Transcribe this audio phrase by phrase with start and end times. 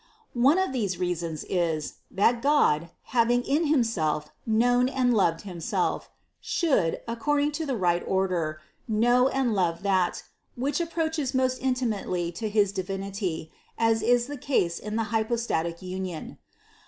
[0.41, 7.01] One of these reasons is, that God, having in Himself known and loved Himself, should,
[7.07, 10.23] according to right or der, know and love that,
[10.55, 15.83] which approaches most inti mately to his Divinity, as is the case in the hypostatic
[15.83, 16.39] union.